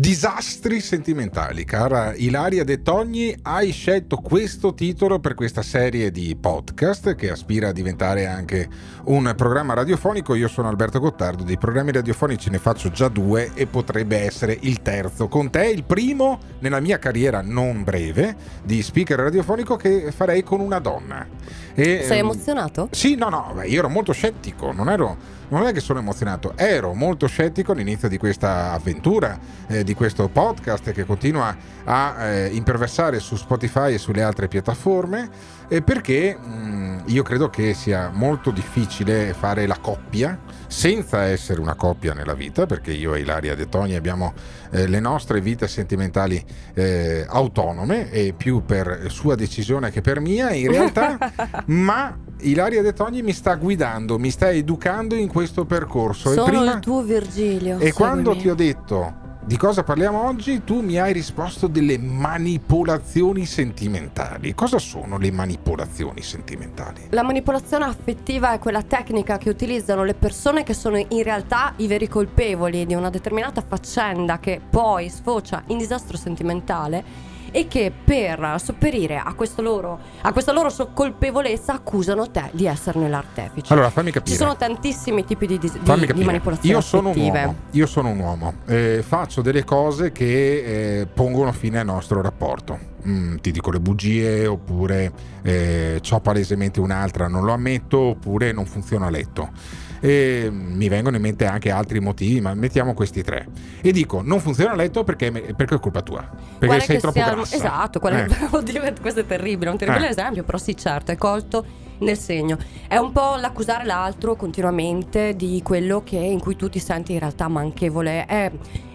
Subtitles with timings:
[0.00, 1.66] Disastri sentimentali.
[1.66, 7.68] Cara Ilaria De Togni, hai scelto questo titolo per questa serie di podcast che aspira
[7.68, 8.66] a diventare anche
[9.04, 10.34] un programma radiofonico.
[10.34, 14.80] Io sono Alberto Gottardo, dei programmi radiofonici ne faccio già due e potrebbe essere il
[14.80, 15.28] terzo.
[15.28, 20.60] Con te il primo nella mia carriera non breve di speaker radiofonico che farei con
[20.60, 21.26] una donna.
[21.74, 22.88] E, Sei ehm, emozionato?
[22.90, 26.94] Sì, no, no, io ero molto scettico, non ero non è che sono emozionato, ero
[26.94, 33.18] molto scettico all'inizio di questa avventura, eh, di questo podcast che continua a eh, imperversare
[33.18, 35.28] su Spotify e sulle altre piattaforme,
[35.68, 40.38] eh, perché mh, mm, io credo che sia molto difficile fare la coppia
[40.68, 44.32] senza essere una coppia nella vita, perché io e Ilaria De Toni abbiamo
[44.70, 46.42] eh, le nostre vite sentimentali
[46.74, 51.18] eh, autonome e più per sua decisione che per mia in realtà,
[51.66, 56.30] ma Ilaria De Togni mi sta guidando, mi sta educando in questo percorso.
[56.32, 57.78] Sono e prima, il tuo Virgilio.
[57.78, 63.46] E quando ti ho detto di cosa parliamo oggi, tu mi hai risposto delle manipolazioni
[63.46, 64.54] sentimentali.
[64.54, 67.06] Cosa sono le manipolazioni sentimentali?
[67.10, 71.86] La manipolazione affettiva è quella tecnica che utilizzano le persone che sono in realtà i
[71.86, 78.56] veri colpevoli di una determinata faccenda che poi sfocia in disastro sentimentale e che per
[78.58, 83.72] sopperire a, loro, a questa loro colpevolezza accusano te di esserne l'artefice.
[83.72, 84.30] Allora, fammi capire.
[84.30, 87.38] Ci sono tantissimi tipi di, di, di manipolazioni io sono affettive.
[87.38, 91.86] Un uomo, io sono un uomo, eh, faccio delle cose che eh, pongono fine al
[91.86, 92.89] nostro rapporto.
[93.06, 95.12] Mm, ti dico le bugie, oppure
[95.42, 101.16] eh, ho palesemente un'altra, non lo ammetto, oppure non funziona a letto e mi vengono
[101.16, 103.46] in mente anche altri motivi, ma mettiamo questi tre.
[103.82, 107.20] E dico, non funziona a letto perché, perché è colpa tua, perché quale sei troppo
[107.20, 107.56] sia, grassa.
[107.56, 108.26] Esatto, eh.
[108.50, 110.10] oddio, questo è terribile, un terribile eh.
[110.10, 112.58] esempio, però sì certo, è colto nel segno.
[112.86, 117.18] È un po' l'accusare l'altro continuamente di quello che, in cui tu ti senti in
[117.18, 118.26] realtà manchevole.
[118.26, 118.50] È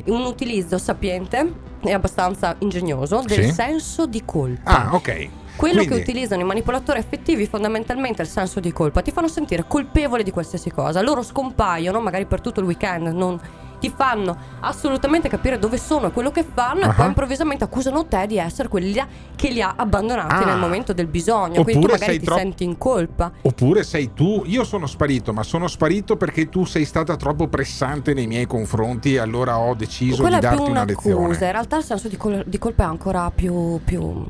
[0.06, 3.52] un utilizzo sapiente e abbastanza ingegnoso del sì?
[3.52, 4.90] senso di colpa.
[4.90, 5.30] Ah, ok.
[5.56, 5.96] Quello Quindi...
[5.96, 10.22] che utilizzano i manipolatori affettivi fondamentalmente è il senso di colpa, ti fanno sentire colpevole
[10.22, 11.02] di qualsiasi cosa.
[11.02, 13.40] Loro scompaiono magari per tutto il weekend, non
[13.86, 16.90] ti fanno assolutamente capire dove sono e quello che fanno uh-huh.
[16.90, 19.00] e poi improvvisamente accusano te di essere quelli
[19.36, 20.46] che li ha abbandonati ah.
[20.46, 21.60] nel momento del bisogno.
[21.60, 23.32] Oppure quindi tu magari ti tro- senti in colpa.
[23.42, 28.14] Oppure sei tu, io sono sparito, ma sono sparito perché tu sei stata troppo pressante
[28.14, 31.34] nei miei confronti e allora ho deciso Quella di darti una lezione.
[31.34, 34.26] In realtà il senso di, col- di colpa è ancora più, più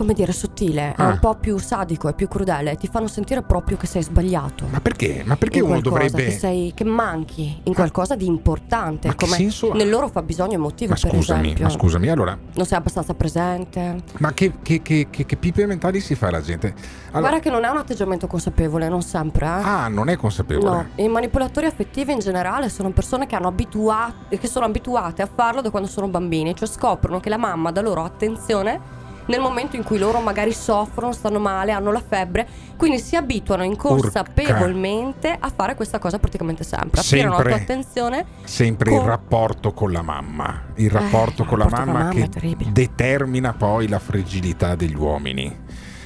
[0.00, 1.08] come dire, sottile, ah.
[1.08, 4.64] è un po' più sadico e più crudele, ti fanno sentire proprio che sei sbagliato.
[4.70, 5.22] Ma perché?
[5.26, 6.24] Ma perché uno dovrebbe.
[6.24, 9.74] Che, sei, che manchi in qualcosa di importante, ma come senso...
[9.74, 11.64] nel loro fabbisogno emotivo, ma per scusami, esempio.
[11.64, 12.38] Ma scusami, allora.
[12.54, 13.96] Non sei abbastanza presente.
[14.20, 16.72] Ma che, che, che, che pipe mentali si fa la gente?
[17.08, 17.20] Allora...
[17.28, 19.44] Guarda che non è un atteggiamento consapevole, non sempre.
[19.44, 19.50] Eh?
[19.50, 20.70] Ah, non è consapevole.
[20.70, 25.28] No, i manipolatori affettivi in generale sono persone che, hanno abitua- che sono abituate a
[25.32, 28.99] farlo da quando sono bambini, cioè scoprono che la mamma dà loro attenzione
[29.30, 32.46] nel momento in cui loro magari soffrono, stanno male, hanno la febbre,
[32.76, 37.00] quindi si abituano inconsapevolmente a fare questa cosa praticamente sempre.
[37.00, 38.26] Attirano sempre, la tua attenzione.
[38.44, 38.98] Sempre con...
[38.98, 42.24] il rapporto con la mamma, il rapporto, eh, con, il rapporto la mamma con la
[42.24, 45.56] mamma che determina poi la fragilità degli uomini.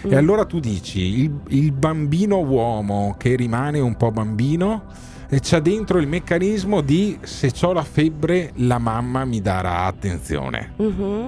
[0.06, 0.12] Mm.
[0.12, 5.60] E allora tu dici, il, il bambino uomo che rimane un po' bambino e c'ha
[5.60, 10.74] dentro il meccanismo di se ho la febbre la mamma mi darà attenzione.
[10.80, 11.24] Mm-hmm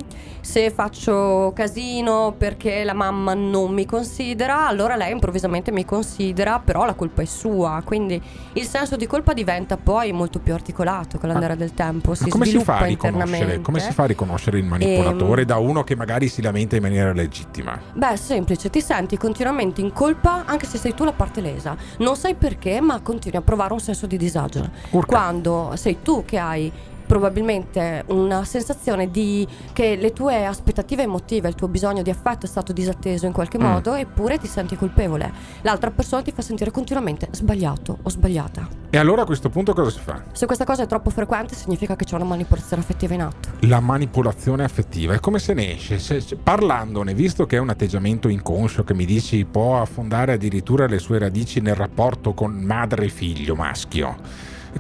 [0.47, 6.85] se faccio casino perché la mamma non mi considera, allora lei improvvisamente mi considera, però
[6.85, 7.83] la colpa è sua.
[7.85, 12.15] Quindi il senso di colpa diventa poi molto più articolato con l'andare del tempo.
[12.15, 15.49] Si come si, fa a riconoscere, come si fa a riconoscere il manipolatore e, ehm,
[15.49, 17.79] da uno che magari si lamenta in maniera legittima?
[17.93, 21.77] Beh, è semplice, ti senti continuamente in colpa anche se sei tu la parte lesa.
[21.99, 24.69] Non sai perché, ma continui a provare un senso di disagio.
[24.91, 25.07] Urca.
[25.07, 26.71] Quando sei tu che hai
[27.07, 32.49] probabilmente una sensazione di che le tue aspettative emotive, il tuo bisogno di affetto è
[32.49, 33.63] stato disatteso in qualche mm.
[33.63, 35.33] modo, eppure ti senti colpevole.
[35.63, 38.69] L'altra persona ti fa sentire continuamente sbagliato o sbagliata.
[38.91, 40.23] E allora a questo punto cosa si fa?
[40.33, 43.49] Se questa cosa è troppo frequente significa che c'è una manipolazione affettiva in atto.
[43.61, 47.69] La manipolazione affettiva è come se ne esce, se, se, parlandone, visto che è un
[47.69, 53.07] atteggiamento inconscio che mi dici può affondare addirittura le sue radici nel rapporto con madre
[53.07, 54.17] e figlio maschio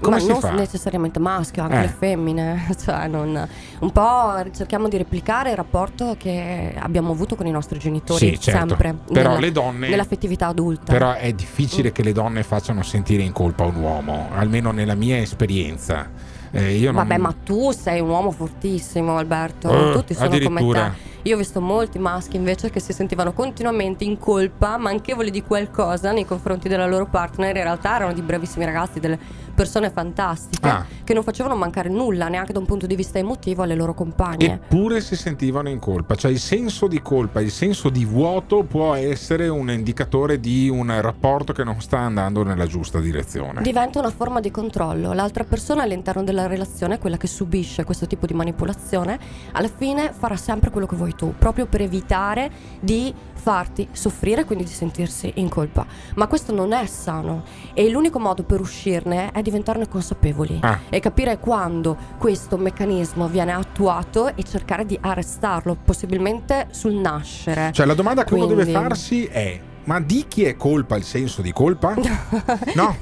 [0.00, 0.52] come Ma non fa?
[0.52, 1.80] necessariamente maschio, anche eh.
[1.82, 2.74] le femmine.
[2.86, 3.48] Cioè, non,
[3.80, 8.40] un po' cerchiamo di replicare il rapporto che abbiamo avuto con i nostri genitori sì,
[8.40, 8.68] certo.
[8.68, 8.94] sempre.
[9.12, 9.88] Però nella, le donne.
[9.88, 10.92] Nell'affettività adulta.
[10.92, 11.92] Però è difficile mm.
[11.92, 16.08] che le donne facciano sentire in colpa un uomo, almeno nella mia esperienza.
[16.50, 16.94] Eh, non...
[16.94, 19.68] Vabbè, ma tu sei un uomo fortissimo, Alberto.
[19.68, 21.14] Uh, Tutti sono come te.
[21.26, 26.12] Io ho visto molti maschi invece che si sentivano continuamente in colpa, manchevoli di qualcosa
[26.12, 27.56] nei confronti della loro partner.
[27.56, 29.18] In realtà erano di bravissimi ragazzi, delle
[29.56, 30.84] persone fantastiche Ah.
[31.02, 34.52] che non facevano mancare nulla neanche da un punto di vista emotivo alle loro compagne.
[34.52, 38.94] Eppure si sentivano in colpa, cioè il senso di colpa, il senso di vuoto può
[38.94, 43.62] essere un indicatore di un rapporto che non sta andando nella giusta direzione.
[43.62, 45.12] Diventa una forma di controllo.
[45.14, 49.18] L'altra persona all'interno della relazione, quella che subisce questo tipo di manipolazione,
[49.52, 52.50] alla fine farà sempre quello che vuoi tu, proprio per evitare
[52.80, 55.86] di farti soffrire, quindi di sentirsi in colpa.
[56.16, 57.44] Ma questo non è sano
[57.74, 60.80] e l'unico modo per uscirne è diventarne consapevoli Ah.
[60.88, 67.70] e capire quando questo meccanismo viene attuato e cercare di arrestarlo, possibilmente sul nascere.
[67.72, 71.04] Cioè la domanda che uno deve Quindi- farsi è, ma di chi è colpa il
[71.04, 71.94] senso di colpa?
[72.74, 72.96] No,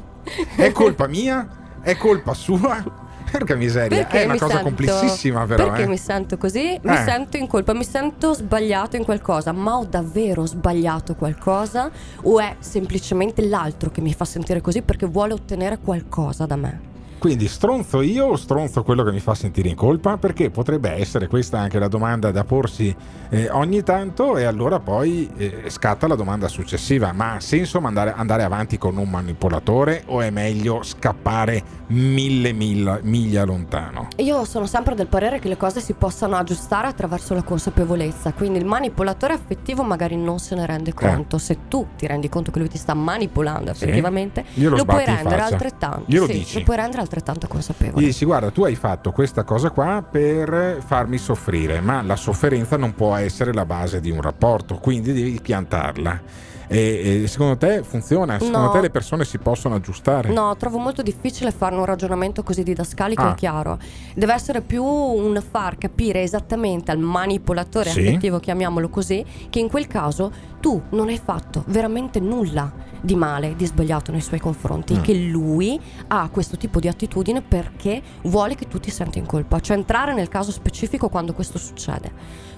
[0.57, 1.49] è colpa mia?
[1.81, 3.03] È colpa sua?
[3.39, 5.65] Porca miseria, Perché è una cosa sento- complessissima però.
[5.67, 5.87] Perché eh.
[5.89, 6.79] mi sento così?
[6.83, 7.03] Mi Eh.
[7.05, 11.91] sento in colpa, mi sento sbagliato in qualcosa, ma ho davvero sbagliato qualcosa?
[12.23, 16.93] O è semplicemente l'altro che mi fa sentire così perché vuole ottenere qualcosa da me?
[17.19, 20.19] Quindi stronzo io o stronzo quello che mi fa sentire in colpa?
[20.19, 22.95] Perché potrebbe essere questa anche la domanda da porsi
[23.31, 27.13] eh, ogni tanto e allora poi eh, scatta la domanda successiva.
[27.13, 32.99] Ma ha senso mandare- andare avanti con un manipolatore o è meglio scappare mille mila-
[33.03, 34.09] miglia lontano?
[34.17, 38.59] Io sono sempre del parere che le cose si possano aggiustare attraverso la consapevolezza, quindi
[38.59, 41.39] il manipolatore affettivo magari non se ne rende conto.
[41.39, 43.75] Se tu ti rendi conto che lui ti sta manipolando Eh.
[43.75, 43.85] Sì.
[43.85, 46.05] effettivamente, Glielo lo puoi rendere altrettanto.
[46.07, 46.59] Glielo sì, dici.
[46.59, 48.03] lo puoi rendere altrettanto consapevole.
[48.03, 52.77] Gli dici guarda tu hai fatto questa cosa qua per farmi soffrire, ma la sofferenza
[52.77, 56.53] non può essere la base di un rapporto, quindi devi piantarla.
[56.67, 58.39] E, e secondo te funziona?
[58.39, 58.71] Secondo No.
[58.71, 60.33] te le persone si possono aggiustare?
[60.33, 63.31] No, trovo molto difficile fare un ragionamento così didascalico Ah.
[63.33, 63.79] e chiaro.
[64.15, 68.01] Deve essere più un far capire esattamente al manipolatore Sì.
[68.01, 70.33] affettivo, chiamiamolo così, che in quel caso
[70.65, 72.73] tu non hai fatto veramente nulla
[73.03, 75.01] di male, di sbagliato nei suoi confronti, Mm.
[75.03, 75.79] che lui
[76.09, 80.15] ha questo tipo di attitudine perché vuole che tu ti senti in colpa, cioè entrare
[80.15, 82.11] nel caso specifico quando questo succede.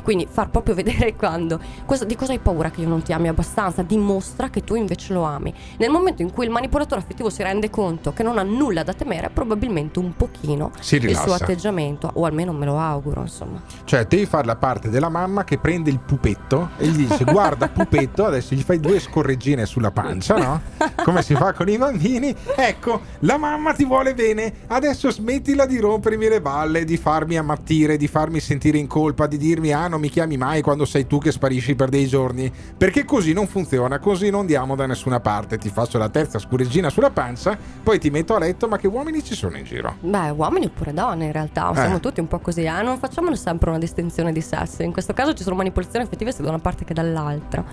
[0.05, 3.27] Quindi far proprio vedere quando cosa- di cosa hai paura che io non ti ami
[3.27, 5.53] abbastanza, dimostra che tu invece lo ami.
[5.79, 8.93] Nel momento in cui il manipolatore affettivo si rende conto che non ha nulla da
[8.93, 10.71] temere, probabilmente un pochino
[11.09, 13.61] il suo atteggiamento, o almeno me lo auguro, insomma.
[13.83, 17.67] Cioè, devi fare la parte della mamma che prende il pupetto e gli dice: Guarda,
[17.69, 17.95] pupetto,
[18.25, 20.61] adesso gli fai due scorreggine sulla pancia, no?
[21.05, 22.35] Come si fa con i bambini.
[22.57, 24.53] Ecco, la mamma ti vuole bene.
[24.67, 29.37] Adesso smettila di rompermi le balle, di farmi ammattire, di farmi sentire in colpa, di
[29.39, 32.53] dirmi: Ah, non mi chiami mai quando sei tu che sparisci per dei giorni.
[32.77, 35.59] Perché così non funziona, così non andiamo da nessuna parte.
[35.59, 38.69] Ti faccio la terza scorreggina sulla pancia, poi ti metto a letto.
[38.69, 39.97] Ma che uomini ci sono in giro?
[40.01, 42.01] Beh, uomini oppure donne in realtà, siamo Eh.
[42.01, 42.83] tutti un po' così, eh?
[42.83, 46.43] non facciamo sempre una distinzione di sesso, in questo caso ci sono manipolazioni effettive sia
[46.43, 47.65] da una parte che dall'altra.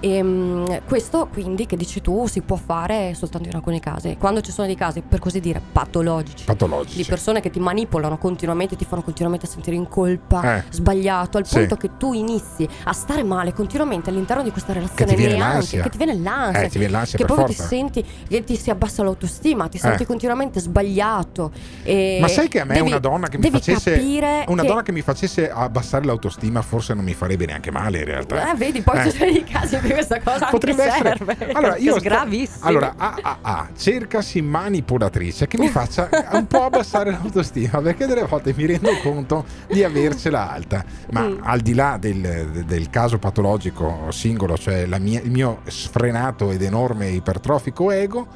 [0.00, 4.40] E mm, questo quindi che dici tu si può fare soltanto in alcuni casi, quando
[4.40, 6.44] ci sono dei casi per così dire patologici.
[6.44, 6.96] Patologici.
[6.98, 10.64] di persone che ti manipolano continuamente, ti fanno continuamente sentire in colpa, Eh.
[10.70, 11.58] sbagliato, al Sì.
[11.58, 15.34] punto che tu inizi a stare male continuamente all'interno di questa relazione, Che ti viene
[15.34, 15.82] neanche- l'ansia.
[15.82, 17.68] che ti viene l'ansia, Eh, ti viene l'ansia che proprio ti forza.
[17.68, 20.06] senti che ti si abbassa l'autostima, ti senti Eh.
[20.06, 21.50] continuamente sbagliato.
[22.20, 23.94] Ma sai che a me devi- una donna che mi facesse
[24.46, 28.04] una che- donna che mi facesse abbassare l'autostima forse non mi farebbe neanche male in
[28.04, 28.52] realtà.
[28.52, 29.10] Eh, vedi, poi Eh.
[29.10, 31.16] ci sono dei casi in cui questa cosa Potrebbe essere.
[31.16, 31.52] serve.
[31.52, 32.64] Allora, io gravissimo.
[32.64, 38.24] Allora, A, A, A, cercasi manipolatrice che mi faccia un po' abbassare l'autostima perché delle
[38.24, 40.84] volte mi rendo conto di avercela alta.
[41.10, 41.38] Ma Mm.
[41.42, 46.62] al di là del, del caso patologico singolo, cioè la mia- il mio sfrenato ed
[46.62, 48.26] enorme ipertrofico ego,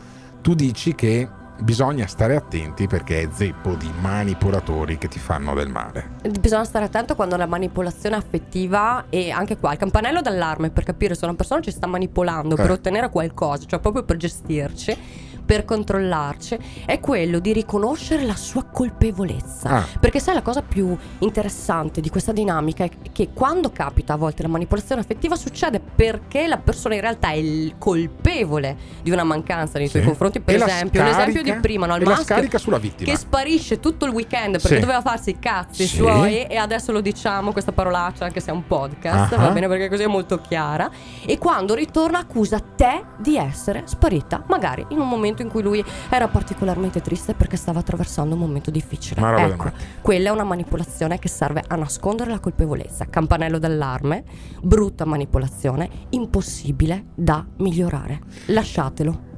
[0.40, 1.28] tu dici che
[1.62, 6.10] bisogna stare attenti perché è zeppo di manipolatori che ti fanno del male.
[6.40, 11.14] Bisogna stare attento quando la manipolazione affettiva e anche qua il campanello d'allarme per capire
[11.14, 12.72] se una persona ci sta manipolando per Eh.
[12.72, 14.96] ottenere qualcosa, cioè proprio per gestirci,
[15.44, 19.68] per controllarci, è quello di riconoscere la sua colpevolezza.
[19.68, 19.86] Ah.
[20.00, 24.42] Perché sai la cosa più interessante di questa dinamica è che quando capita a volte
[24.42, 29.78] la manipolazione affettiva succede perché la persona in realtà è il colpevole di una mancanza
[29.78, 30.08] nei tuoi Sì.
[30.08, 31.96] confronti, per E esempio, l'esempio di scarica- prima, no?
[31.96, 33.10] il maschio scarica sulla vittima.
[33.10, 34.80] che sparisce tutto il weekend perché Sì.
[34.80, 35.96] doveva farsi i cazzi Sì.
[35.96, 39.36] suoi e adesso lo diciamo questa parolaccia anche se è un podcast, Ah.
[39.36, 40.90] va bene perché così è molto chiara
[41.26, 45.84] e quando ritorna accusa te di essere sparita, magari in un momento in cui lui
[46.08, 49.20] era particolarmente triste perché stava attraversando un momento difficile.
[49.20, 49.70] Ma Ecco,
[50.00, 54.24] quella è una manipolazione che serve a nascondere la colpevolezza, campanello d'allarme,
[54.62, 58.20] brutta manipolazione, impossibile da migliorare.
[58.46, 59.30] Lasciatelo.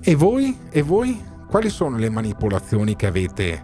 [0.00, 0.56] E voi?
[0.70, 1.32] E voi?
[1.46, 3.62] Quali sono le manipolazioni che avete,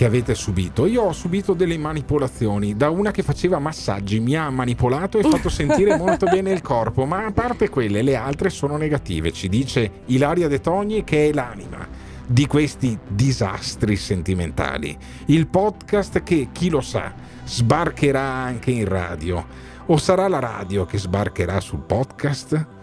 [0.00, 0.86] che avete subito?
[0.86, 2.74] Io ho subito delle manipolazioni.
[2.74, 7.04] Da una che faceva massaggi mi ha manipolato e fatto sentire molto bene il corpo,
[7.04, 9.30] ma a parte quelle, le altre sono negative.
[9.30, 11.86] Ci dice Ilaria De Togni che è l'anima.
[12.26, 14.96] di questi disastri sentimentali.
[15.26, 17.12] Il podcast che, chi lo sa,
[17.44, 19.44] sbarcherà anche in radio.
[19.84, 22.79] O sarà la radio che sbarcherà sul podcast?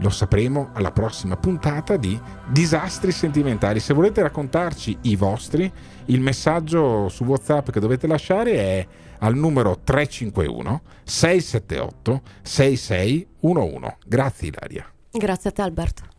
[0.00, 3.80] Lo sapremo alla prossima puntata di Disastri sentimentali.
[3.80, 5.70] Se volete raccontarci i vostri,
[6.06, 8.86] il messaggio su WhatsApp che dovete lasciare è
[9.18, 13.96] al numero 351 678 6611.
[14.06, 14.90] Grazie Ilaria.
[15.10, 16.10] Grazie a te Alberto.